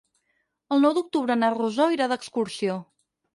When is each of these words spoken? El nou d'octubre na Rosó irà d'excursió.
El 0.75 0.81
nou 0.85 0.95
d'octubre 0.97 1.35
na 1.41 1.51
Rosó 1.57 1.87
irà 1.97 2.09
d'excursió. 2.13 2.81